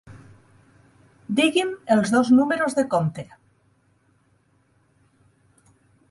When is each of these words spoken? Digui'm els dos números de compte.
Digui'm 1.39 1.73
els 1.95 2.13
dos 2.15 2.31
números 2.37 2.77
de 2.79 2.85
compte. 2.93 3.25